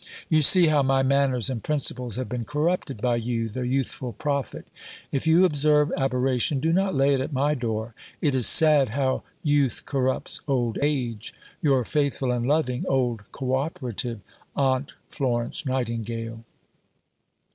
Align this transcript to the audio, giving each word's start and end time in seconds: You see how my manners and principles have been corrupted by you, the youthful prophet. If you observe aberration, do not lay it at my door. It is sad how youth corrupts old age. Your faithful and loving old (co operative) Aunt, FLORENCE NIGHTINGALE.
You 0.29 0.41
see 0.41 0.65
how 0.65 0.81
my 0.81 1.03
manners 1.03 1.47
and 1.47 1.63
principles 1.63 2.15
have 2.15 2.27
been 2.27 2.43
corrupted 2.43 3.01
by 3.03 3.17
you, 3.17 3.49
the 3.49 3.67
youthful 3.67 4.13
prophet. 4.13 4.65
If 5.11 5.27
you 5.27 5.45
observe 5.45 5.91
aberration, 5.95 6.59
do 6.59 6.73
not 6.73 6.95
lay 6.95 7.13
it 7.13 7.19
at 7.19 7.31
my 7.31 7.53
door. 7.53 7.93
It 8.19 8.33
is 8.33 8.47
sad 8.47 8.89
how 8.89 9.21
youth 9.43 9.83
corrupts 9.85 10.41
old 10.47 10.79
age. 10.81 11.35
Your 11.61 11.83
faithful 11.85 12.31
and 12.31 12.47
loving 12.47 12.83
old 12.87 13.31
(co 13.31 13.53
operative) 13.53 14.21
Aunt, 14.55 14.91
FLORENCE 15.11 15.67
NIGHTINGALE. 15.67 16.45